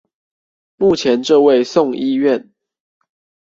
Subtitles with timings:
[0.77, 2.51] 目前這位送醫院